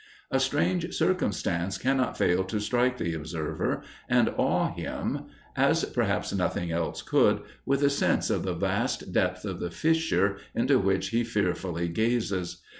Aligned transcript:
A 0.31 0.39
strange 0.39 0.95
circumstance 0.95 1.77
cannot 1.77 2.17
fail 2.17 2.43
to 2.45 2.59
strike 2.59 2.97
the 2.97 3.13
observer, 3.13 3.83
and 4.09 4.29
awe 4.29 4.73
him, 4.73 5.27
as 5.55 5.85
perhaps 5.85 6.33
nothing 6.33 6.71
else 6.71 7.03
could, 7.03 7.43
with 7.67 7.83
a 7.83 7.89
sense 7.91 8.31
of 8.31 8.41
the 8.41 8.55
vast 8.55 9.13
depth 9.13 9.45
of 9.45 9.59
the 9.59 9.69
fissure 9.69 10.37
into 10.55 10.79
which 10.79 11.09
he 11.09 11.23
fearfully 11.23 11.87
gazes. 11.87 12.63